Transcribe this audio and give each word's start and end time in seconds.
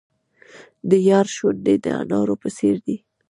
د 0.89 0.91
یار 1.09 1.27
شونډې 1.35 1.75
د 1.83 1.85
انارو 2.01 2.35
په 2.41 2.49
څیر 2.57 2.75
دي. 2.85 2.97